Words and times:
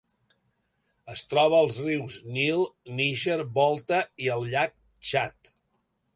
Es 1.15 1.23
troba 1.33 1.59
als 1.65 1.77
rius 1.87 2.15
Nil, 2.39 2.65
Níger, 3.01 3.37
Volta, 3.61 4.01
i 4.27 4.33
al 4.39 4.49
llac 4.57 4.77
Txad. 4.87 5.55